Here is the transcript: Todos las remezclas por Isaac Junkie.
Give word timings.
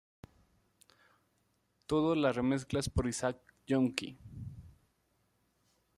Todos 1.85 2.17
las 2.17 2.35
remezclas 2.35 2.89
por 2.89 3.05
Isaac 3.07 3.37
Junkie. 3.69 4.17